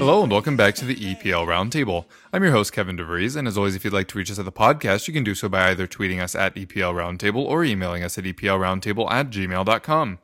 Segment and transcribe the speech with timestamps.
[0.00, 2.06] Hello and welcome back to the EPL Roundtable.
[2.32, 4.46] I'm your host, Kevin DeVries, and as always, if you'd like to reach us at
[4.46, 8.02] the podcast, you can do so by either tweeting us at EPL Roundtable or emailing
[8.02, 10.18] us at EPLRoundtable at gmail.com.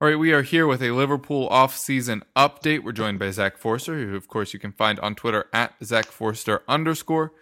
[0.00, 2.82] All right, we are here with a Liverpool off-season update.
[2.82, 6.06] We're joined by Zach Forster, who of course you can find on Twitter at Zach
[6.06, 7.32] Forster underscore.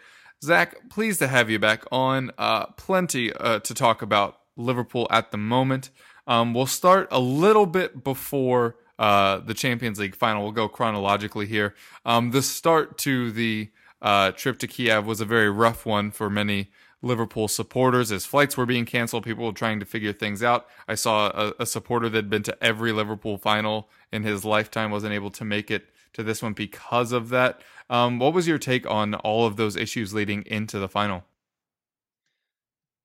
[0.45, 2.31] Zach, pleased to have you back on.
[2.37, 5.89] Uh, plenty uh, to talk about Liverpool at the moment.
[6.27, 10.43] Um, we'll start a little bit before uh, the Champions League final.
[10.43, 11.75] We'll go chronologically here.
[12.05, 13.71] Um, the start to the
[14.03, 18.57] uh, trip to Kiev was a very rough one for many Liverpool supporters as flights
[18.57, 19.25] were being canceled.
[19.25, 20.67] People were trying to figure things out.
[20.89, 24.91] I saw a, a supporter that had been to every Liverpool final in his lifetime
[24.91, 27.61] wasn't able to make it to this one because of that.
[27.91, 31.25] Um, what was your take on all of those issues leading into the final?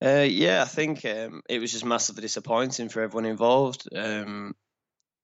[0.04, 3.88] Uh, yeah, I think um, it was just massively disappointing for everyone involved.
[3.96, 4.54] Um,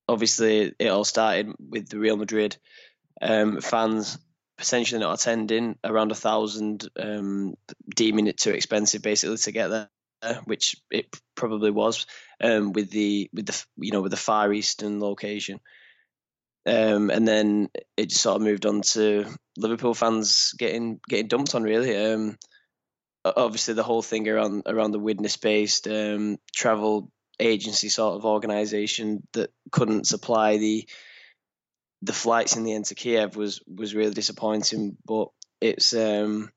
[0.10, 2.58] obviously, it all started with the Real Madrid
[3.22, 4.18] um, fans
[4.58, 7.56] potentially not attending, around a thousand, um,
[7.96, 12.06] deeming it too expensive, basically, to get there, which it probably was
[12.44, 15.60] um, with the with the you know with the Far Eastern location.
[16.66, 19.26] Um, and then it sort of moved on to
[19.58, 21.64] Liverpool fans getting getting dumped on.
[21.64, 22.38] Really, um,
[23.24, 29.26] obviously the whole thing around around the witness based um, travel agency sort of organization
[29.34, 30.88] that couldn't supply the
[32.02, 34.98] the flights in the end to Kiev was was really disappointing.
[35.06, 35.30] But
[35.62, 36.52] it's um,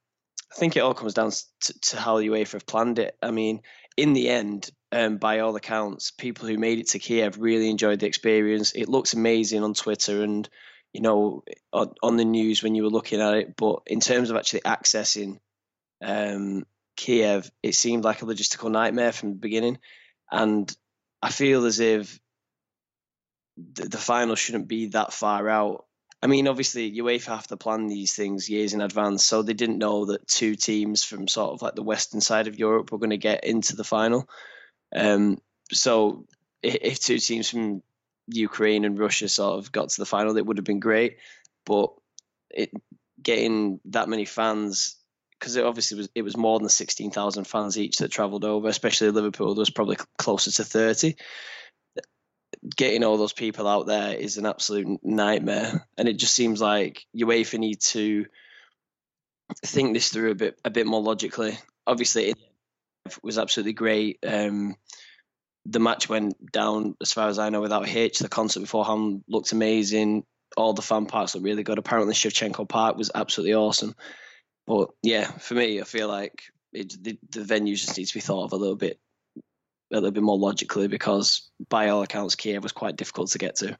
[0.52, 3.16] I think it all comes down to, to how UEFA have planned it.
[3.22, 3.62] I mean,
[3.96, 8.00] in the end, um, by all accounts, people who made it to Kiev really enjoyed
[8.00, 8.72] the experience.
[8.72, 10.48] It looks amazing on Twitter and
[10.92, 11.42] you know
[11.72, 13.56] on, on the news when you were looking at it.
[13.56, 15.38] But in terms of actually accessing
[16.02, 16.66] um,
[16.96, 19.78] Kiev, it seemed like a logistical nightmare from the beginning.
[20.32, 20.74] And
[21.20, 22.18] I feel as if
[23.56, 25.84] the, the final shouldn't be that far out.
[26.22, 29.78] I mean, obviously, UEFA have to plan these things years in advance, so they didn't
[29.78, 33.10] know that two teams from sort of like the western side of Europe were going
[33.10, 34.28] to get into the final.
[34.94, 35.38] Um,
[35.72, 36.26] so
[36.62, 37.82] if, two teams from
[38.28, 41.18] Ukraine and Russia sort of got to the final, it would have been great.
[41.66, 41.90] But
[42.50, 42.70] it
[43.20, 44.96] getting that many fans
[45.42, 48.68] because it obviously was it was more than sixteen thousand fans each that travelled over,
[48.68, 49.54] especially Liverpool.
[49.54, 51.16] There was probably closer to thirty.
[52.76, 57.04] Getting all those people out there is an absolute nightmare, and it just seems like
[57.16, 58.26] UEFA need to
[59.66, 61.58] think this through a bit a bit more logically.
[61.88, 62.38] Obviously, it
[63.24, 64.20] was absolutely great.
[64.24, 64.76] Um,
[65.66, 68.20] the match went down, as far as I know, without a hitch.
[68.20, 70.24] The concert beforehand looked amazing.
[70.56, 71.78] All the fan parks looked really good.
[71.78, 73.96] Apparently, Shevchenko Park was absolutely awesome.
[74.66, 76.42] But yeah, for me, I feel like
[76.72, 79.00] it, the, the venues just need to be thought of a little bit,
[79.92, 83.56] a little bit more logically because, by all accounts, Kiev was quite difficult to get
[83.56, 83.76] to.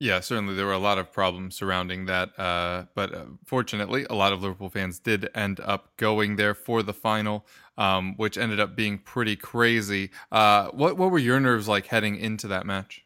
[0.00, 4.14] Yeah, certainly there were a lot of problems surrounding that, uh, but uh, fortunately, a
[4.14, 7.46] lot of Liverpool fans did end up going there for the final,
[7.78, 10.10] um, which ended up being pretty crazy.
[10.32, 13.04] Uh, what what were your nerves like heading into that match?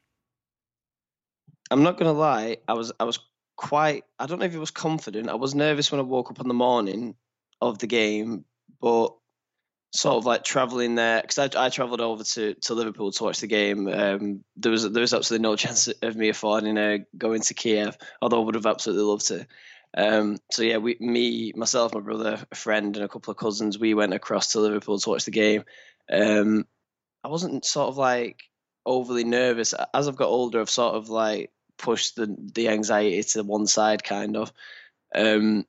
[1.70, 3.18] I'm not gonna lie, I was I was
[3.58, 5.28] quite I don't know if it was confident.
[5.28, 7.16] I was nervous when I woke up in the morning
[7.60, 8.44] of the game,
[8.80, 9.14] but
[9.92, 13.40] sort of like traveling there because I, I traveled over to, to Liverpool to watch
[13.40, 13.88] the game.
[13.88, 17.98] Um, there was there was absolutely no chance of me affording uh, going to Kiev,
[18.22, 19.46] although I would have absolutely loved to.
[19.96, 23.78] Um, so yeah, we, me, myself, my brother, a friend, and a couple of cousins,
[23.78, 25.64] we went across to Liverpool to watch the game.
[26.12, 26.64] Um,
[27.24, 28.44] I wasn't sort of like
[28.86, 29.74] overly nervous.
[29.92, 34.04] As I've got older, I've sort of like pushed the the anxiety to one side,
[34.04, 34.52] kind of.
[35.14, 35.64] Um,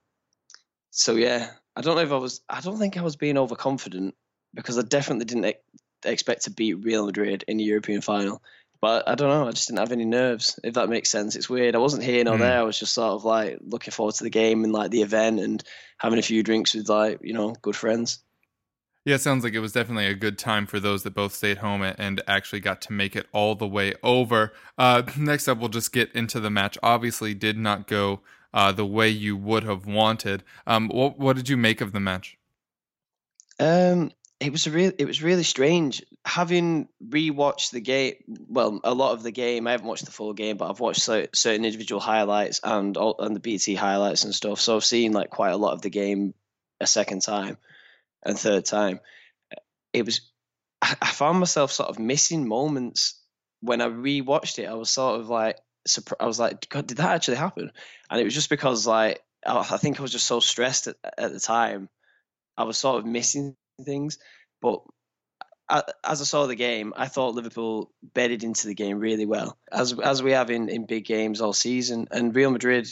[0.91, 2.41] so yeah, I don't know if I was.
[2.49, 4.15] I don't think I was being overconfident
[4.53, 5.59] because I definitely didn't ex-
[6.05, 8.41] expect to beat Real Madrid in the European final.
[8.81, 9.45] But I don't know.
[9.47, 10.57] I just didn't have any nerves.
[10.63, 11.75] If that makes sense, it's weird.
[11.75, 12.39] I wasn't here nor Mm.
[12.39, 12.59] there.
[12.59, 15.41] I was just sort of like looking forward to the game and like the event
[15.41, 15.61] and
[15.97, 18.19] having a few drinks with like you know good friends.
[19.05, 21.59] Yeah, it sounds like it was definitely a good time for those that both stayed
[21.59, 24.53] home and actually got to make it all the way over.
[24.77, 26.77] Uh, next up, we'll just get into the match.
[26.83, 28.19] Obviously, did not go
[28.53, 30.43] uh, the way you would have wanted.
[30.67, 32.37] Um, what what did you make of the match?
[33.59, 34.91] Um, it was a real.
[34.97, 38.15] It was really strange having rewatched the game.
[38.27, 39.65] Well, a lot of the game.
[39.65, 43.33] I haven't watched the full game, but I've watched certain individual highlights and all, and
[43.33, 44.59] the BT highlights and stuff.
[44.59, 46.33] So I've seen like quite a lot of the game
[46.81, 47.57] a second time
[48.23, 48.99] and third time.
[49.93, 50.21] It was.
[50.81, 53.21] I, found myself sort of missing moments
[53.59, 54.65] when I rewatched it.
[54.65, 55.57] I was sort of like,
[56.19, 57.71] I was like, God, did that actually happen?
[58.09, 61.33] And it was just because like I think I was just so stressed at, at
[61.33, 61.89] the time.
[62.57, 64.17] I was sort of missing things.
[64.61, 64.81] But
[65.69, 69.97] as I saw the game, I thought Liverpool bedded into the game really well, as
[69.99, 72.07] as we have in, in big games all season.
[72.11, 72.87] And Real Madrid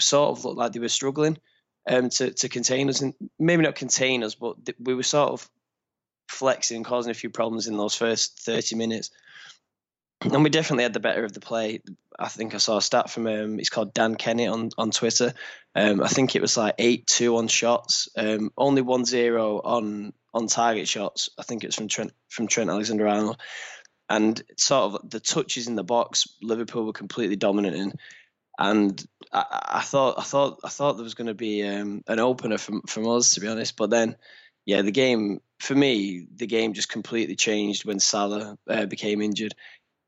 [0.00, 1.38] sort of looked like they were struggling
[1.88, 5.50] um, to to contain us, and maybe not contain us, but we were sort of
[6.28, 9.10] flexing, causing a few problems in those first thirty minutes
[10.20, 11.80] and we definitely had the better of the play.
[12.18, 15.34] I think I saw a stat from um, it's called Dan Kennett on on Twitter.
[15.74, 20.12] Um, I think it was like eight two on shots, um, only one zero on
[20.34, 21.30] on target shots.
[21.38, 23.38] I think it's from Trent from Trent Alexander Arnold,
[24.08, 26.26] and sort of the touches in the box.
[26.42, 27.92] Liverpool were completely dominant in,
[28.58, 29.02] and
[29.32, 29.44] I,
[29.74, 32.82] I thought I thought I thought there was going to be um, an opener from
[32.82, 34.16] from us to be honest, but then
[34.66, 39.54] yeah, the game for me, the game just completely changed when Salah uh, became injured.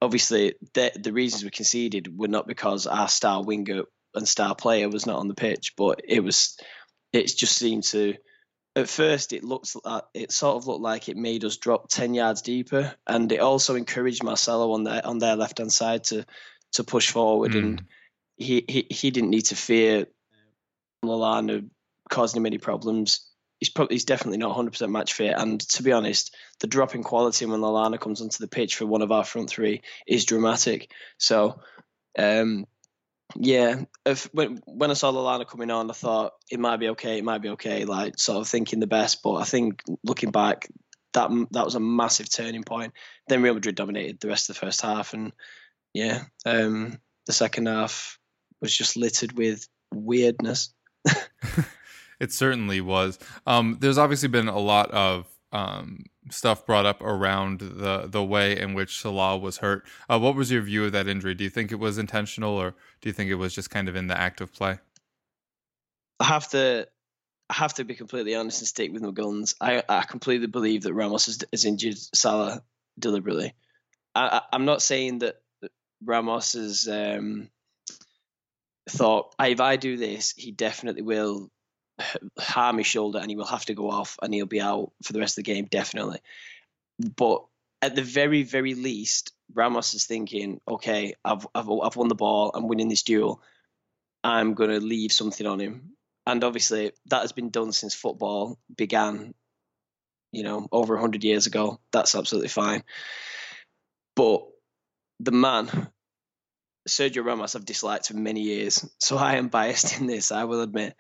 [0.03, 4.89] Obviously the the reasons we conceded were not because our star winger and star player
[4.89, 6.59] was not on the pitch, but it was
[7.13, 8.15] it just seemed to
[8.77, 12.15] at first it looks like, it sort of looked like it made us drop 10
[12.15, 12.95] yards deeper.
[13.07, 16.25] And it also encouraged Marcelo on their on their left hand side to
[16.73, 17.59] to push forward mm.
[17.59, 17.85] and
[18.41, 20.07] he, he he didn't need to fear
[21.05, 21.69] Lallana
[22.09, 25.35] causing him any problems he's probably he's definitely not 100% match fit.
[25.37, 28.87] And to be honest, the drop in quality when Lallana comes onto the pitch for
[28.87, 30.91] one of our front three is dramatic.
[31.19, 31.61] So,
[32.19, 32.67] um,
[33.37, 37.19] yeah, if, when when I saw Lallana coming on, I thought it might be okay,
[37.19, 39.23] it might be okay, like sort of thinking the best.
[39.23, 40.69] But I think looking back,
[41.13, 42.95] that that was a massive turning point.
[43.29, 45.33] Then Real Madrid dominated the rest of the first half, and
[45.95, 48.19] yeah, um, the second half
[48.61, 50.73] was just littered with weirdness.
[52.21, 53.19] It certainly was.
[53.47, 58.57] Um, there's obviously been a lot of um, stuff brought up around the the way
[58.61, 59.87] in which Salah was hurt.
[60.09, 61.35] Uh, what was your view of that injury?
[61.35, 63.97] Do you think it was intentional, or do you think it was just kind of
[63.97, 64.79] in the act of play?
[66.21, 66.87] I have to,
[67.49, 69.55] I have to be completely honest and stick with my guns.
[69.59, 72.63] I, I completely believe that Ramos has, has injured Salah
[72.99, 73.55] deliberately.
[74.15, 75.41] I, am not saying that
[76.05, 77.49] Ramos has um,
[78.91, 81.51] thought if I do this, he definitely will
[82.39, 85.13] harm his shoulder and he will have to go off and he'll be out for
[85.13, 86.21] the rest of the game, definitely.
[86.99, 87.45] But
[87.83, 92.53] at the very, very least, Ramos is thinking, okay, I've, I've, I've won the ball,
[92.55, 93.43] I'm winning this duel,
[94.23, 95.93] I'm going to leave something on him.
[96.27, 99.35] And obviously, that has been done since football began,
[100.33, 101.81] you know, over 100 years ago.
[101.93, 102.85] That's absolutely fine.
[104.15, 104.47] But
[105.19, 105.89] the man,
[106.91, 108.89] Sergio Ramos, I've disliked for many years.
[108.99, 110.95] So I am biased in this, I will admit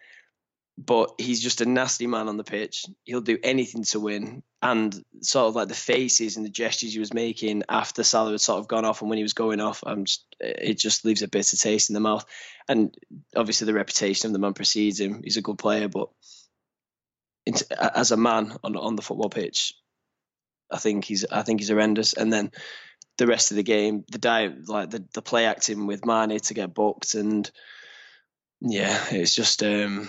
[0.82, 2.87] but he's just a nasty man on the pitch.
[3.04, 4.42] He'll do anything to win.
[4.62, 8.40] And sort of like the faces and the gestures he was making after Salah had
[8.40, 11.28] sort of gone off and when he was going off, just, it just leaves a
[11.28, 12.25] bitter taste in the mouth.
[12.66, 12.94] And
[13.36, 15.20] obviously the reputation of the man precedes him.
[15.22, 16.08] He's a good player, but
[17.79, 19.74] as a man on on the football pitch,
[20.70, 22.12] I think he's I think he's horrendous.
[22.12, 22.53] And then
[23.20, 26.55] the rest of the game, the dive, like the the play acting with Mane to
[26.55, 27.48] get booked, and
[28.62, 30.08] yeah, it's just um,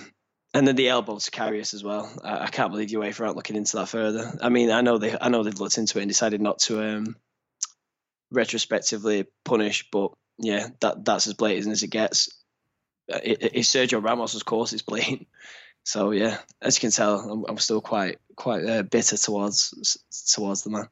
[0.54, 2.10] and then the elbow to Karius as well.
[2.24, 4.32] I, I, can't believe UEFA aren't looking into that further.
[4.42, 6.82] I mean, I know they, I know they've looked into it and decided not to
[6.82, 7.18] um,
[8.32, 12.30] retrospectively punish, but yeah, that that's as blatant as it gets.
[13.14, 15.28] Uh, it, it, it's Sergio Ramos, of course, is blatant.
[15.84, 19.98] So yeah, as you can tell, I'm, I'm still quite quite uh, bitter towards
[20.32, 20.88] towards the man.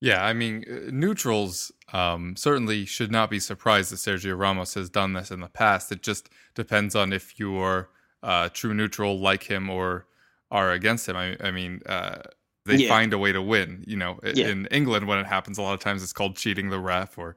[0.00, 4.90] Yeah, I mean, uh, neutrals um, certainly should not be surprised that Sergio Ramos has
[4.90, 5.90] done this in the past.
[5.90, 7.88] It just depends on if you're
[8.22, 10.06] uh, true neutral like him or
[10.50, 11.16] are against him.
[11.16, 12.22] I, I mean, uh,
[12.66, 12.88] they yeah.
[12.88, 13.84] find a way to win.
[13.86, 14.48] You know, yeah.
[14.48, 17.36] in England, when it happens, a lot of times it's called cheating the ref or,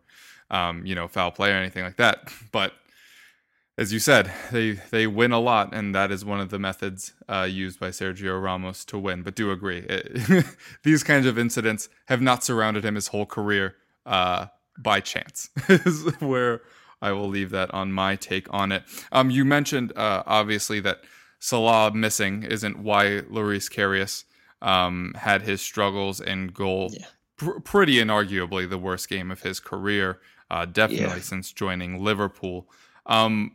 [0.51, 2.31] um, you know, foul play or anything like that.
[2.51, 2.73] But
[3.79, 7.13] as you said, they they win a lot, and that is one of the methods
[7.29, 9.23] uh, used by Sergio Ramos to win.
[9.23, 10.45] But do agree, it,
[10.83, 15.49] these kinds of incidents have not surrounded him his whole career uh, by chance.
[15.69, 16.61] is where
[17.01, 18.83] I will leave that on my take on it.
[19.13, 20.99] Um, you mentioned uh, obviously that
[21.39, 24.25] Salah missing isn't why Loris Karius
[24.61, 26.89] um, had his struggles in goal.
[26.91, 27.05] Yeah.
[27.37, 30.19] Pr- pretty inarguably the worst game of his career,
[30.51, 31.21] uh, definitely Yeah.
[31.21, 32.69] since joining Liverpool.
[33.05, 33.53] Um,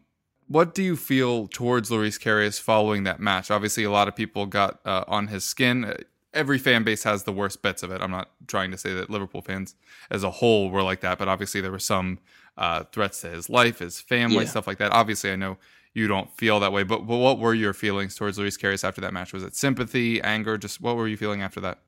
[0.48, 3.50] what do you feel towards Loris Karius following that match?
[3.50, 5.96] Obviously, a lot of people got uh, on his skin.
[6.32, 8.00] Every fan base has the worst bits of it.
[8.02, 9.74] I'm not trying to say that Liverpool fans
[10.10, 12.18] as a whole were like that, but obviously there were some
[12.58, 14.50] uh, threats to his life, his family, Yeah.
[14.50, 14.92] stuff like that.
[14.92, 15.58] Obviously, I know
[15.94, 19.00] you don't feel that way, but, but what were your feelings towards Loris Karius after
[19.00, 19.32] that match?
[19.32, 20.58] Was it sympathy, anger?
[20.58, 21.78] Just what were you feeling after that?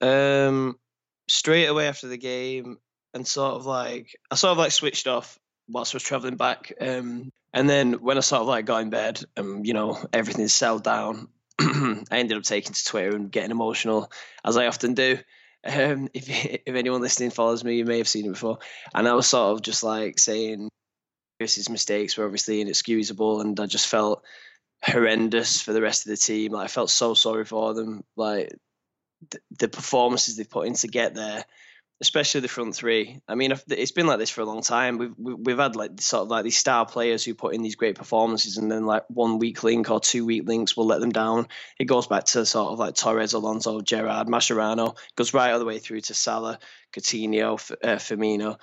[0.00, 0.78] Um,
[1.28, 2.78] straight away after the game,
[3.14, 6.72] and sort of like I sort of like switched off whilst I was traveling back.
[6.80, 10.48] Um, and then when I sort of like got in bed, um, you know, everything
[10.48, 11.28] settled down.
[11.60, 14.10] I ended up taking to Twitter and getting emotional,
[14.44, 15.18] as I often do.
[15.64, 16.28] Um, if
[16.66, 18.58] if anyone listening follows me, you may have seen it before.
[18.94, 20.68] And I was sort of just like saying,
[21.38, 24.22] Chris's mistakes were obviously inexcusable, and I just felt
[24.82, 26.52] horrendous for the rest of the team.
[26.52, 28.04] Like I felt so sorry for them.
[28.16, 28.52] Like
[29.30, 31.44] the, the performances they've put in to get there,
[32.00, 33.20] especially the front three.
[33.26, 34.98] I mean, it's been like this for a long time.
[34.98, 37.74] We've we- we've had like sort of like these star players who put in these
[37.76, 41.10] great performances, and then like one weak link or two weak links will let them
[41.10, 41.48] down.
[41.78, 44.96] It goes back to sort of like Torres, Alonso, Gerrard, Mascherano.
[45.16, 46.58] Goes right all the way through to Salah,
[46.92, 48.58] Coutinho, uh, Firmino.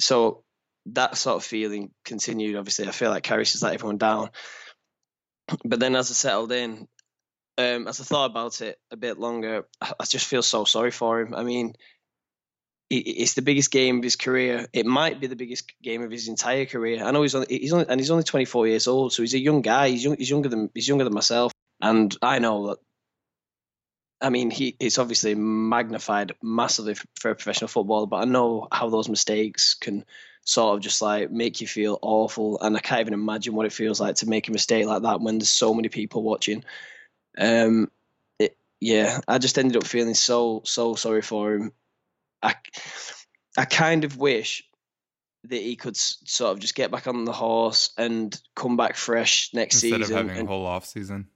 [0.00, 0.44] So
[0.86, 2.56] that sort of feeling continued.
[2.56, 4.30] Obviously, I feel like Karius has let everyone down.
[5.64, 6.88] But then as I settled in,
[7.58, 11.20] um, as I thought about it a bit longer, I, just feel so sorry for
[11.20, 11.34] him.
[11.34, 11.74] I mean,
[12.96, 14.66] it's the biggest game of his career.
[14.72, 17.02] It might be the biggest game of his entire career.
[17.02, 19.38] I know he's only, he's only and he's only 24 years old, so he's a
[19.38, 19.88] young guy.
[19.88, 22.78] He's young, he's younger than he's younger than myself, and I know that.
[24.20, 28.88] I mean, he it's obviously magnified massively for a professional footballer, but I know how
[28.88, 30.04] those mistakes can
[30.44, 33.72] sort of just like make you feel awful, and I can't even imagine what it
[33.72, 36.64] feels like to make a mistake like that when there's so many people watching.
[37.38, 37.90] Um,
[38.38, 41.72] it, yeah, I just ended up feeling so so sorry for him.
[42.42, 42.54] I,
[43.56, 44.64] I kind of wish
[45.44, 49.50] that he could sort of just get back on the horse and come back fresh
[49.52, 50.02] next Instead season.
[50.02, 51.28] of having and- a whole off season.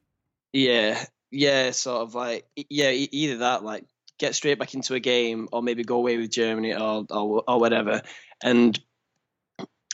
[0.52, 3.84] yeah, yeah, sort of like yeah, either that, like
[4.18, 7.60] get straight back into a game, or maybe go away with Germany or or, or
[7.60, 8.00] whatever,
[8.42, 8.78] and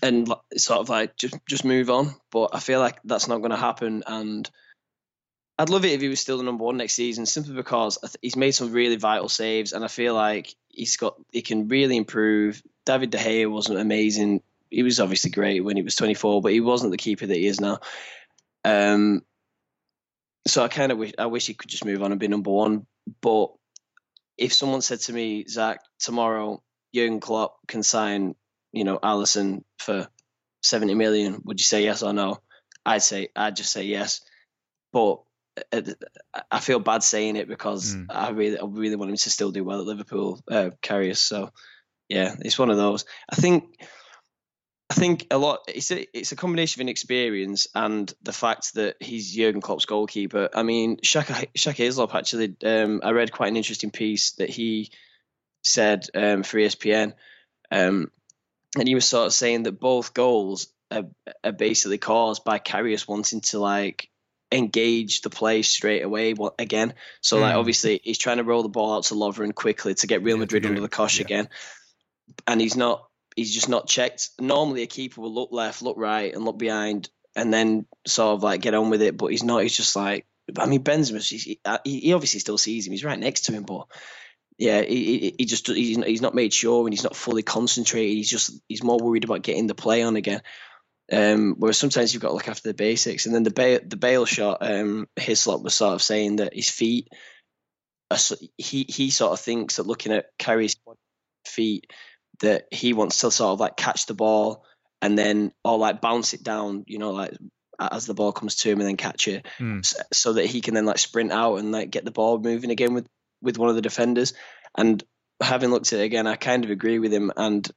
[0.03, 2.15] and sort of like just just move on.
[2.31, 4.49] But I feel like that's not going to happen, and
[5.59, 8.37] I'd love it if he was still the number one next season, simply because he's
[8.37, 12.63] made some really vital saves, and I feel like he's got he can really improve.
[12.87, 14.43] David De Gea wasn't amazing.
[14.71, 17.47] He was obviously great when he was 24, but he wasn't the keeper that he
[17.47, 17.81] is now.
[18.65, 19.23] Um,
[20.47, 22.51] so I kind of wish I wish he could just move on and be number
[22.51, 22.87] one.
[23.21, 23.53] But
[24.39, 26.63] if someone said to me, Zach, tomorrow
[26.95, 28.35] Jurgen Klopp can sign,
[28.73, 30.09] you know, Alisson for
[30.63, 32.41] seventy million, would you say yes or no?
[32.85, 34.23] I'd say I'd just say yes.
[34.93, 35.21] But
[36.51, 38.07] I feel bad saying it because Mm.
[38.09, 41.19] I really I really want him to still do well at Liverpool, uh, Karius.
[41.19, 41.51] So
[42.09, 43.05] yeah, it's one of those.
[43.31, 43.65] I think.
[44.91, 45.61] I think a lot.
[45.69, 50.51] It's a it's a combination of inexperience and the fact that he's Jurgen Klopp's goalkeeper.
[50.55, 52.55] I mean, Shaka Shaka Hislop actually.
[52.63, 54.91] Um, I read quite an interesting piece that he
[55.65, 57.15] said um, for ESPN,
[57.71, 58.11] um,
[58.79, 61.05] and he was sort of saying that both goals are,
[61.43, 64.11] are basically caused by Karius wanting to like
[64.53, 66.95] engage the play straight away wa- again.
[67.21, 67.59] So like Mm.
[67.59, 70.41] obviously he's trying to roll the ball out to Lovren quickly to get Real Yeah,
[70.41, 71.25] Madrid get under the cosh yeah.
[71.25, 71.49] again,
[72.47, 73.09] and he's not.
[73.35, 74.29] He's just not checked.
[74.39, 78.43] Normally, a keeper will look left, look right, and look behind, and then sort of
[78.43, 79.17] like get on with it.
[79.17, 79.63] But he's not.
[79.63, 80.27] He's just like.
[80.59, 81.23] I mean, Benzema.
[81.27, 82.93] He, he he obviously still sees him.
[82.93, 83.87] He's right next to him, but
[84.59, 88.17] yeah, he, he, just he's not made sure and he's not fully concentrated.
[88.17, 90.43] He's just he's more worried about getting the play on again.
[91.13, 93.27] Um, whereas sometimes you've got to look after the basics.
[93.27, 96.71] And then the Bale, the Bale shot, um, Hislop was sort of saying that his
[96.71, 97.09] feet,
[98.11, 98.17] are,
[98.59, 100.77] he he sort of thinks that looking at Karius's
[101.47, 101.87] feet,
[102.41, 104.65] that he wants to sort of like catch the ball
[105.03, 107.33] and then or like bounce it down, you know, like
[107.79, 109.79] as the ball comes to him and then catch it, Hmm.
[109.79, 112.71] s- so that he can then like sprint out and like get the ball moving
[112.71, 113.07] again with
[113.43, 114.35] with one of the defenders.
[114.77, 115.03] And
[115.43, 117.33] having looked at it again, I kind of agree with him.
[117.37, 117.69] And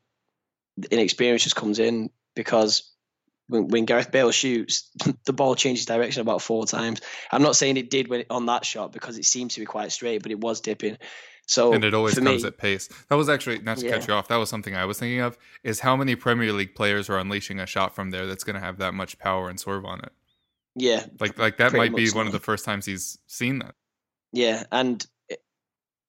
[0.77, 2.91] the inexperience just comes in because
[3.47, 4.89] when, when Gareth Bale shoots,
[5.25, 7.01] the ball changes direction about four times.
[7.31, 9.91] I'm not saying it did when on that shot because it seemed to be quite
[9.91, 10.97] straight, but it was dipping.
[11.47, 12.89] So and it always comes me, at pace.
[13.09, 14.07] That was actually not to cut Yeah.
[14.07, 14.29] you off.
[14.29, 15.37] That was something I was thinking of.
[15.63, 18.59] Is how many Premier League players are unleashing a shot from there that's going to
[18.59, 20.11] have that much power and swerve on it.
[20.75, 23.75] yeah, Like like that might be one of the first times he's seen that.
[24.31, 25.05] Yeah, and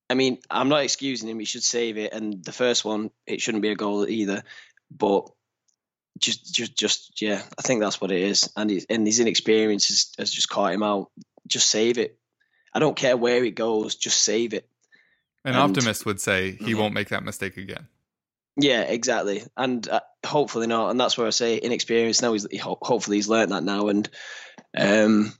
[0.08, 1.38] I mean, I'm not excusing him.
[1.38, 4.42] He should save it, and the first one, it shouldn't be a goal either.
[4.90, 5.28] But
[6.18, 8.50] just, just, just, yeah, I think that's what it is.
[8.56, 11.10] And his, and his inexperience has, has just caught him out.
[11.46, 12.18] Just save it.
[12.74, 14.68] I don't care where it goes, just save it.
[15.44, 16.78] An And- optimist would say he Mhm.
[16.78, 17.86] won't make that mistake again.
[18.58, 20.88] Yeah, exactly, and uh, hopefully not.
[20.90, 22.22] And that's where I say inexperience.
[22.22, 24.08] Now he's he ho- hopefully he's learnt that now, and
[24.76, 25.32] um,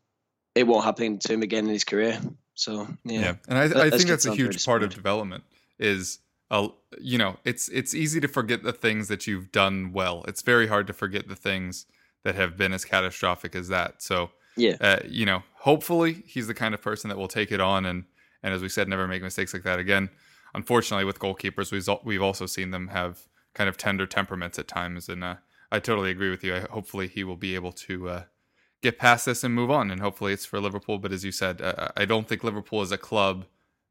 [0.55, 2.21] it won't happen to him again in his career.
[2.55, 5.45] So yeah, Yeah, and I, I that's think that's a huge part of development.
[5.79, 6.19] Is
[6.51, 6.69] uh,
[7.01, 10.25] you know, it's it's easy to forget the things that you've done well.
[10.29, 11.87] It's very hard to forget the things
[12.25, 14.03] that have been as catastrophic as that.
[14.03, 17.61] So yeah, uh, you know, hopefully he's the kind of person that will take it
[17.61, 18.05] on and
[18.43, 20.09] and as we said, never make mistakes like that again.
[20.55, 25.09] Unfortunately, with goalkeepers, we've we've also seen them have kind of tender temperaments at times,
[25.09, 25.37] and uh,
[25.73, 26.55] I totally agree with you.
[26.55, 28.23] I, hopefully, he will be able to uh,
[28.83, 30.99] get past this and move on, and hopefully, it's for Liverpool.
[30.99, 33.47] But as you said, uh, I don't think Liverpool as a club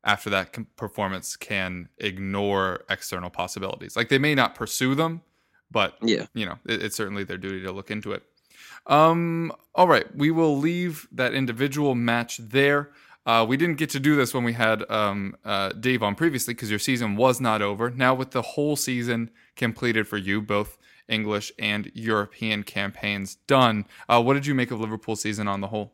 [0.06, 3.96] after that com- performance can ignore external possibilities.
[3.98, 5.22] Like they may not pursue them,
[5.72, 6.28] but yeah.
[6.34, 8.24] you know, it, it's certainly their duty to look into it.
[8.88, 12.92] Um, all right, we will leave that individual match there.
[13.26, 16.54] Uh, we didn't get to do this when we had um, uh, Dave on previously
[16.54, 17.90] because your season was not over.
[17.90, 24.22] Now, with the whole season completed for you, both English and European campaigns done, uh,
[24.22, 25.94] what did you make of Liverpool's season on the whole?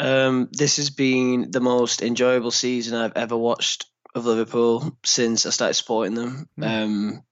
[0.00, 5.50] Um, this has been the most enjoyable season I've ever watched of Liverpool since I
[5.50, 6.48] started supporting them.
[6.56, 6.64] Hmm.
[6.64, 7.22] Um,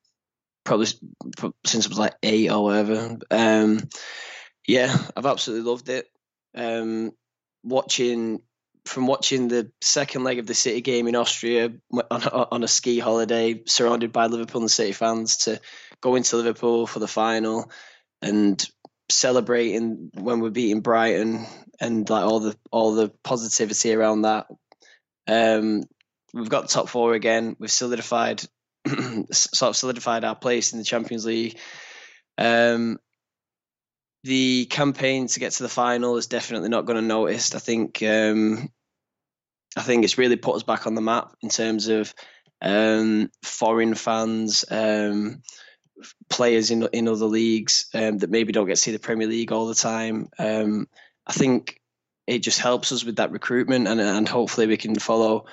[0.65, 0.87] probably
[1.65, 3.17] since I was like eight or whatever.
[3.31, 3.89] Um,
[4.67, 6.07] yeah, I've absolutely loved it.
[6.55, 7.13] Um,
[7.65, 8.43] watching
[8.85, 11.73] from watching the second leg of the City game in Austria
[12.11, 15.61] on, a- on a ski holiday, surrounded by Liverpool and City fans, to
[16.01, 17.71] going to Liverpool for the final
[18.23, 18.67] and
[19.11, 21.47] celebrating when we're beating Brighton
[21.81, 24.47] and like all the all the positivity around that.
[25.27, 25.85] Um,
[26.33, 27.57] we've got top four again.
[27.59, 28.43] We've solidified
[29.33, 31.59] sort of solidified our place in the Champions League.
[32.37, 32.99] Um,
[34.25, 37.55] the campaign to get to the final is definitely not going to notice.
[37.55, 38.71] I think um,
[39.77, 42.13] I think it's really put us back on the map in terms of
[42.61, 45.43] um, foreign fans, um,
[46.29, 49.53] players in in other leagues um, that maybe don't get to see the Premier League
[49.53, 50.29] all the time.
[50.39, 50.89] Um,
[51.27, 51.81] I think
[52.27, 55.47] it just helps us with that recruitment, and and hopefully we can follow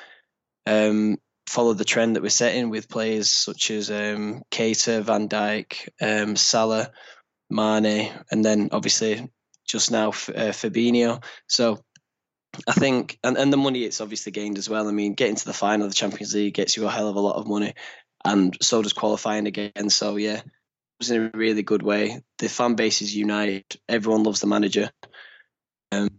[0.66, 5.90] um, follow the trend that we're setting with players such as um, Keita, Van Dijk,
[6.02, 6.92] um, Salah,
[7.50, 9.30] Mane, and then obviously
[9.68, 11.24] just now uh, Fabinho.
[11.48, 11.80] So
[12.68, 14.88] I think, and, and the money it's obviously gained as well.
[14.88, 17.16] I mean, getting to the final of the Champions League gets you a hell of
[17.16, 17.74] a lot of money,
[18.26, 19.90] and so does qualifying again.
[19.90, 20.44] So yeah, it
[21.00, 22.22] was in a really good way.
[22.40, 23.64] The fan base is united.
[23.88, 24.90] Everyone loves the manager.
[25.92, 26.10] Um,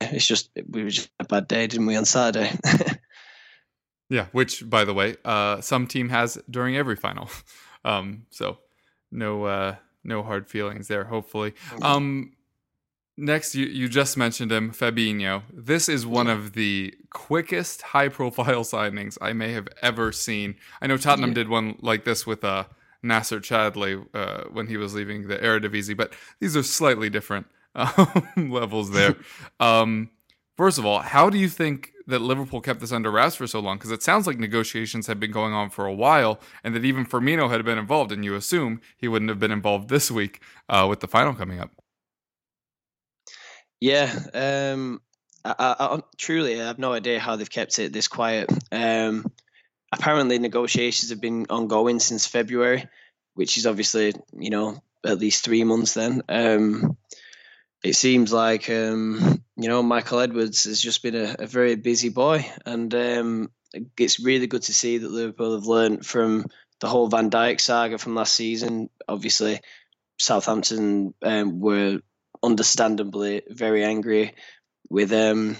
[0.00, 2.52] it's just we were just a bad day, didn't we, on Saturday?
[4.08, 7.30] Yeah, which by the way, uh, some team has during every final.
[7.84, 8.58] Um, so
[9.12, 11.04] no uh, no hard feelings there.
[11.04, 11.54] Hopefully.
[11.82, 12.32] Um,
[13.16, 15.42] next, you you just mentioned him, Fabinho.
[15.52, 20.56] This is one of the quickest high profile signings I may have ever seen.
[20.80, 21.34] I know Tottenham Yeah.
[21.34, 22.64] did one like this with uh,
[23.04, 28.50] Nacer Chadli uh, when he was leaving the Eredivisie, but these are slightly different um,
[28.50, 29.16] levels there.
[29.60, 30.10] Um,
[30.56, 33.60] First of all, how do you think that Liverpool kept this under wraps for so
[33.60, 33.76] long?
[33.76, 37.04] Because it sounds like negotiations had been going on for a while, and that even
[37.04, 40.86] Firmino had been involved, and you assume he wouldn't have been involved this week uh,
[40.88, 41.72] with the final coming up.
[43.80, 45.00] Yeah, um,
[45.44, 48.50] I, I, I truly I have no idea how they've kept it this quiet.
[48.72, 49.30] Um,
[49.92, 52.88] apparently, negotiations have been ongoing since February,
[53.34, 55.94] which is obviously you know at least three months.
[55.94, 56.96] Then um,
[57.84, 62.08] it seems like um, you know Michael Edwards has just been a, a very busy
[62.08, 63.50] boy, and um,
[63.98, 66.46] it's really good to see that Liverpool have learned from
[66.80, 68.88] the whole Van Dijk saga from last season.
[69.06, 69.60] Obviously,
[70.18, 72.00] Southampton um, were
[72.42, 74.34] understandably very angry
[74.88, 75.56] with um,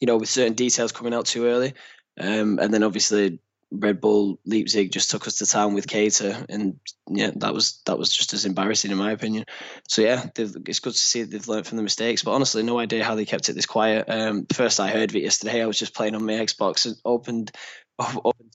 [0.00, 1.74] you know with certain details coming out too early,
[2.20, 3.40] um, and then obviously
[3.72, 7.98] Red Bull Leipzig just took us to town with Keita, and yeah, that was that
[7.98, 9.46] was just as embarrassing in my opinion.
[9.88, 12.22] So yeah, it's good to see they've learned from the mistakes.
[12.22, 14.08] But honestly, no idea how they kept it this quiet.
[14.08, 15.62] Um, first I heard of it yesterday.
[15.62, 17.50] I was just playing on my Xbox and opened,
[17.98, 18.52] opened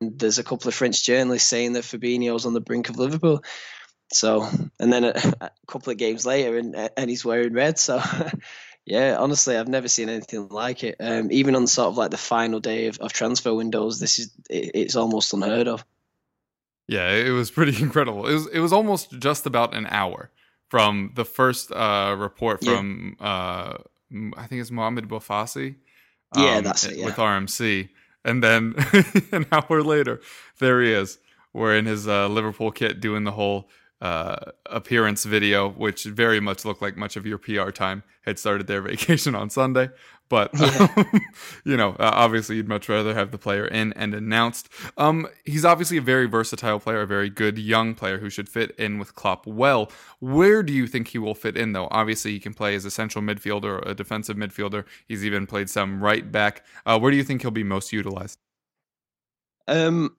[0.00, 3.42] there's a couple of French journalists saying that Fabinho's on the brink of Liverpool.
[4.12, 7.78] So, and then a, a couple of games later, and and he's wearing red.
[7.78, 8.02] So,
[8.84, 10.96] yeah, honestly, I've never seen anything like it.
[10.98, 14.30] Um, even on sort of like the final day of, of transfer windows, this is
[14.48, 15.84] it, it's almost unheard of.
[16.88, 18.26] Yeah, it was pretty incredible.
[18.26, 20.30] It was it was almost just about an hour
[20.68, 23.26] from the first uh, report from yeah.
[23.26, 23.78] uh,
[24.36, 25.76] I think it's Mohamed Bouhafsi.
[26.34, 26.96] Um, yeah, that's it.
[26.96, 27.06] Yeah.
[27.06, 27.88] With RMC,
[28.24, 28.74] and then
[29.32, 30.20] an hour later,
[30.58, 31.18] there he is,
[31.52, 33.68] wearing his uh, Liverpool kit, doing the whole
[34.00, 34.36] uh,
[34.66, 38.80] appearance video, which very much looked like much of your PR time had started their
[38.90, 39.90] vacation on Sunday.
[40.30, 40.86] But yeah.
[40.96, 41.20] um,
[41.64, 44.68] you know, uh, obviously, you'd much rather have the player in and announced.
[44.96, 48.70] Um, he's obviously a very versatile player, a very good young player who should fit
[48.78, 49.90] in with Klopp well.
[50.20, 51.88] Where do you think he will fit in, though?
[51.90, 54.84] Obviously, he can play as a central midfielder, a defensive midfielder.
[55.08, 56.64] He's even played some right back.
[56.86, 58.38] Uh, where do you think he'll be most utilized?
[59.66, 60.16] Um,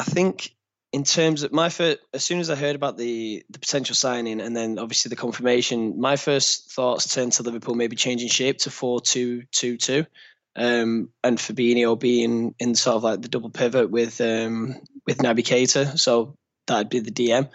[0.00, 0.54] I think
[0.94, 4.40] in terms of my first, as soon as I heard about the the potential signing
[4.40, 8.70] and then obviously the confirmation, my first thoughts turned to Liverpool maybe changing shape to
[8.70, 10.06] four two two two,
[10.54, 15.40] um, and Fabinho being in sort of like the double pivot with um, with Naby
[15.40, 16.36] Keita, so
[16.68, 17.48] that'd be the DM.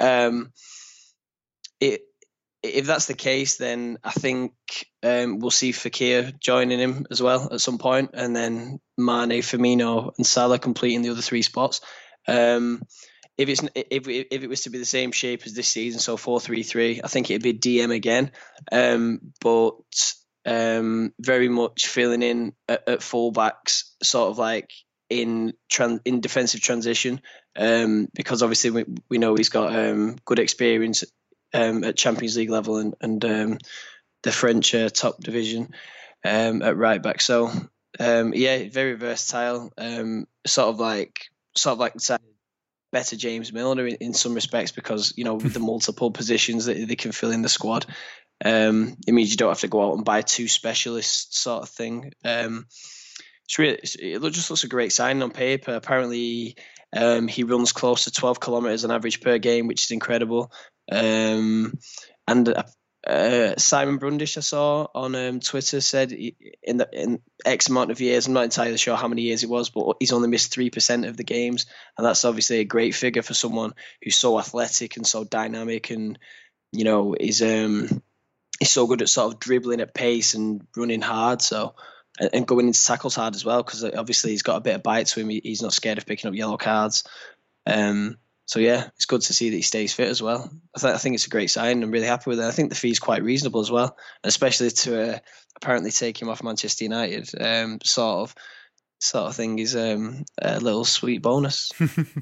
[0.00, 0.54] Um,
[1.78, 2.00] it,
[2.62, 4.54] if that's the case, then I think
[5.02, 10.16] um, we'll see Fekir joining him as well at some point, and then Mane, Firmino,
[10.16, 11.82] and Salah completing the other three spots.
[12.28, 12.82] Um,
[13.38, 16.16] if it's if if it was to be the same shape as this season, so
[16.16, 18.30] four three three, I think it'd be DM again.
[18.72, 19.74] Um, but
[20.46, 24.70] um, very much filling in at, at fullbacks, sort of like
[25.10, 27.20] in tran- in defensive transition,
[27.56, 31.04] um, because obviously we, we know he's got um, good experience
[31.52, 33.58] um, at Champions League level and and um,
[34.22, 35.74] the French uh, top division
[36.24, 37.20] um, at right back.
[37.20, 37.50] So
[38.00, 39.72] um, yeah, very versatile.
[39.76, 42.18] Um, sort of like sort of like say,
[42.92, 46.88] better James Milner in, in, some respects because you know with the multiple positions that
[46.88, 47.86] they can fill in the squad,
[48.44, 51.68] um, it means you don't have to go out and buy two specialists sort of
[51.68, 52.12] thing.
[52.24, 52.66] Um,
[53.44, 55.74] it's really it just looks a great sign on paper.
[55.74, 56.56] Apparently,
[56.96, 60.52] um, he runs close to 12 kilometers on average per game, which is incredible.
[60.90, 61.78] Um,
[62.26, 62.64] and
[63.06, 68.00] uh, Simon Brundish I saw on um, Twitter said in the in X amount of
[68.00, 70.70] years, I'm not entirely sure how many years it was, but he's only missed three
[70.70, 71.66] percent of the games,
[71.96, 76.18] and that's obviously a great figure for someone who's so athletic and so dynamic, and
[76.72, 78.02] you know is um
[78.58, 81.74] he's so good at sort of dribbling at pace and running hard, so
[82.18, 85.06] and going into tackles hard as well because obviously he's got a bit of bite
[85.06, 85.28] to him.
[85.28, 87.04] He's not scared of picking up yellow cards.
[87.66, 88.16] Um,
[88.46, 90.50] so yeah, it's good to see that he stays fit as well.
[90.74, 91.82] I, th- I think it's a great sign.
[91.82, 92.44] I'm really happy with it.
[92.44, 95.18] I think the fee's quite reasonable as well, especially to uh,
[95.56, 97.28] apparently take him off Manchester United.
[97.40, 98.34] Um, sort of,
[99.00, 101.72] sort of thing is um, a little sweet bonus.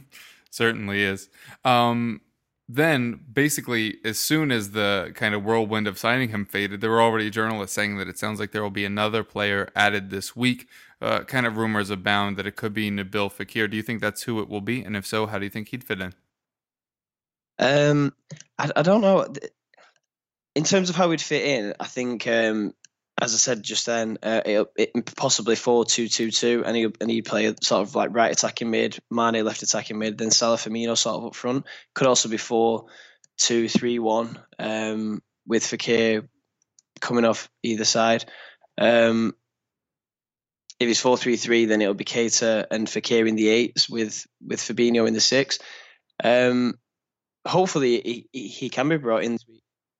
[0.51, 1.29] Certainly is.
[1.63, 2.23] Um,
[2.71, 7.03] then basically, as soon as the kind of whirlwind of signing him faded, there were
[7.03, 10.69] already journalists saying that it sounds like there will be another player added this week
[11.01, 13.71] uh, kind of rumors abound that it could be Nabil Fekir.
[13.71, 14.83] Do you think that's who it will be?
[14.83, 16.15] And if so, how do you think he'd fit in?
[17.59, 18.13] Um,
[18.59, 19.33] I, I don't know.
[20.55, 22.75] In terms of how he'd fit in, I think, um,
[23.21, 26.89] as I said just then, uh, it, it, possibly four two two two, and he
[27.01, 30.57] and he'd play sort of like right attacking mid, Mane left attacking mid, then Salah
[30.57, 31.67] Firmino sort of up front.
[31.95, 32.87] Could also be four
[33.37, 36.29] two three one, um, with Fekir
[37.01, 38.25] coming off either side.
[38.79, 39.35] Um,
[40.81, 44.27] if it's four three three, then it'll be Keita and Fekir in the eights with
[44.45, 45.59] with Fabinho in the six.
[46.23, 46.75] Um,
[47.47, 49.39] hopefully he, he can be brought in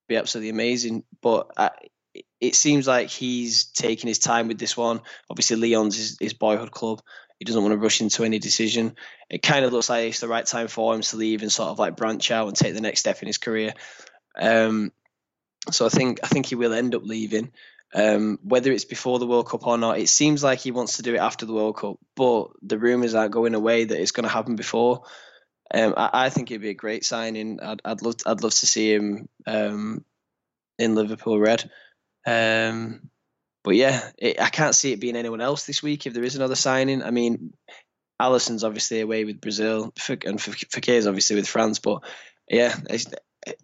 [0.09, 1.05] be absolutely amazing.
[1.23, 1.71] But I,
[2.41, 5.01] it seems like he's taking his time with this one.
[5.31, 7.01] Obviously, Lyon's his, his boyhood club.
[7.39, 8.97] He doesn't want to rush into any decision.
[9.29, 11.71] It kind of looks like it's the right time for him to leave and sort
[11.71, 13.75] of like branch out and take the next step in his career.
[14.39, 14.93] Um,
[15.71, 17.53] so I think I think he will end up leaving.
[17.95, 21.03] Um, whether it's before the World Cup or not, it seems like he wants to
[21.03, 24.25] do it after the World Cup, but the rumours are going away that it's going
[24.25, 25.05] to happen before.
[25.73, 27.61] Um, I, I, think it'd be a great signing.
[27.61, 30.05] I'd, I'd love to, I'd love to see him um,
[30.79, 31.71] in Liverpool red.
[32.27, 33.11] Um,
[33.63, 36.37] but yeah, it, I can't see it being anyone else this week if there is
[36.37, 37.03] another signing.
[37.03, 37.55] I mean,
[38.21, 41.79] Alisson's obviously away with Brazil, and Fekir's obviously with France.
[41.79, 42.03] But
[42.49, 43.07] yeah, it's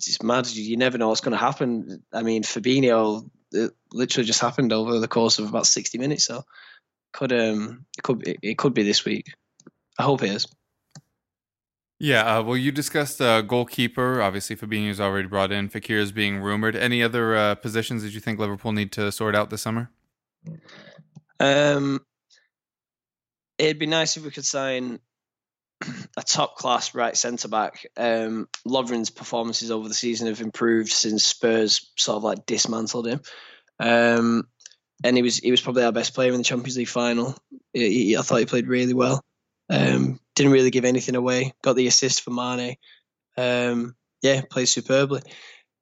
[0.00, 0.48] just mad.
[0.48, 2.02] You never know what's going to happen.
[2.12, 6.44] I mean, Fabinho it literally just happened over the course of about sixty minutes, so
[7.12, 9.26] could um it could it, it could be this week.
[9.98, 10.46] I hope it is.
[12.02, 14.22] Yeah, uh, well, you discussed uh, goalkeeper.
[14.22, 15.68] Obviously, Fabinho's already brought in.
[15.68, 16.74] Fekir is being rumored.
[16.74, 19.90] Any other uh, positions that you think Liverpool need to sort out this summer?
[21.38, 22.00] Um,
[23.58, 24.98] it'd be nice if we could sign
[26.16, 27.86] a top class right centre back.
[27.96, 33.20] Um, Lovren's performances over the season have improved since Spurs sort of like dismantled him.
[33.78, 34.46] Um,
[35.02, 37.34] and he was he was probably our best player in the Champions League final.
[37.72, 39.24] He, he, I thought he played really well.
[39.70, 41.54] Um, didn't really give anything away.
[41.62, 42.76] Got the assist for Mane.
[43.36, 45.22] Um, yeah, played superbly.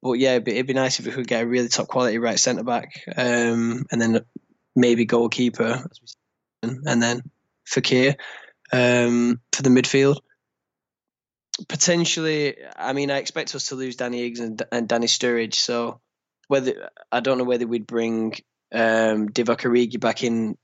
[0.02, 2.18] But yeah, it'd be, it'd be, nice if we could get a really top quality
[2.18, 4.20] right centre back, um, and then
[4.76, 5.84] maybe goalkeeper,
[6.62, 7.22] and then
[7.66, 8.14] Fekir
[8.72, 10.18] um, for the midfield.
[11.68, 15.54] Potentially, I mean, I expect us to lose Danny Ings and, and Danny Sturridge.
[15.54, 16.00] So
[16.46, 18.34] whether I don't know whether we'd bring
[18.72, 20.56] um, Divock Origi back in,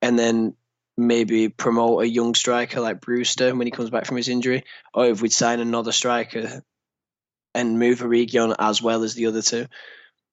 [0.00, 0.54] and then
[0.96, 5.06] maybe promote a young striker like Brewster when he comes back from his injury, or
[5.06, 6.62] if we'd sign another striker
[7.54, 9.66] and move Origi on as well as the other two.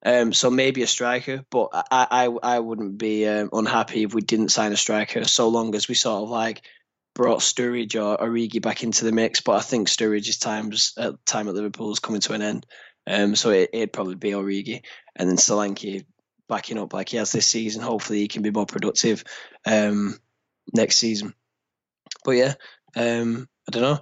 [0.04, 4.22] Um, so maybe a striker, but I I, I wouldn't be um, unhappy if we
[4.22, 6.62] didn't sign a striker, so long as we sort of like
[7.16, 9.40] brought Sturridge or Origi back into the mix.
[9.40, 12.66] But I think Sturridge's times uh, time at Liverpool is coming to an end,
[13.06, 14.82] um, so it, would probably be Origi,
[15.16, 16.04] and then Solanke
[16.48, 17.82] backing up like he has this season.
[17.82, 19.24] Hopefully, he can be more productive.
[19.66, 20.20] Um,
[20.72, 21.34] next season.
[22.24, 22.54] But yeah,
[22.96, 24.00] um, I don't know.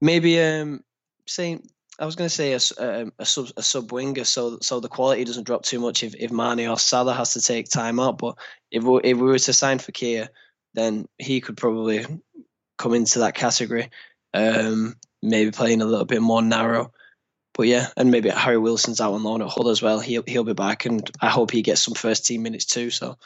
[0.00, 0.82] Maybe um,
[1.26, 4.80] saying I was going to say a, a, um, a, sub a winger, so so
[4.80, 7.98] the quality doesn't drop too much if, if Mane or Salah has to take time
[7.98, 8.18] out.
[8.18, 8.36] But
[8.70, 10.28] if we, if we were to sign Fekir,
[10.74, 12.04] then he could probably
[12.76, 13.90] come into that category.
[14.34, 16.92] Um, maybe playing a little bit more narrow.
[17.54, 19.98] But yeah, and maybe Harry Wilson's out on loan at Hull as well.
[19.98, 22.90] He'll he'll be back, and I hope he gets some first team minutes too.
[22.90, 23.16] So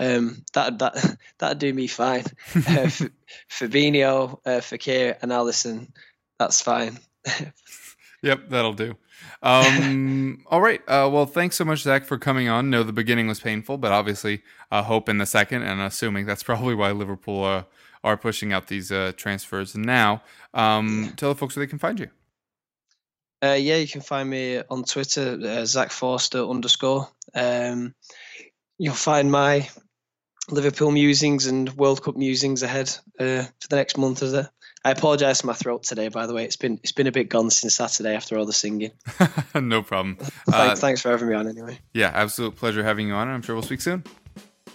[0.00, 2.24] um, that that that'd do me fine.
[2.56, 3.10] uh, F-
[3.50, 5.90] Fabinho, uh, Fekir, and Alisson,
[6.38, 6.98] that's fine.
[8.22, 8.96] yep, that'll do.
[9.42, 10.80] Um, all right.
[10.88, 12.70] Uh, well, thanks so much, Zach, for coming on.
[12.70, 16.42] No, the beginning was painful, but obviously, uh, hope in the second, and assuming that's
[16.42, 17.64] probably why Liverpool uh,
[18.04, 20.22] are pushing out these uh, transfers now.
[20.52, 22.10] Um, tell the folks where they can find you.
[23.42, 27.08] Uh, yeah, you can find me on Twitter, uh, Zach Forster underscore.
[27.34, 27.94] Um,
[28.78, 29.68] you'll find my
[30.50, 34.22] Liverpool musings and World Cup musings ahead uh, for the next month.
[34.22, 34.46] or so.
[34.84, 36.08] I apologise for my throat today.
[36.08, 38.52] By the way, it's been it's been a bit gone since Saturday after all the
[38.52, 38.92] singing.
[39.54, 40.16] no problem.
[40.16, 41.48] thanks, uh, thanks for having me on.
[41.48, 41.78] Anyway.
[41.94, 43.28] Yeah, absolute pleasure having you on.
[43.28, 44.04] I'm sure we'll speak soon.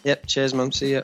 [0.04, 0.26] Yep.
[0.26, 0.72] Cheers, mum.
[0.72, 1.04] See you.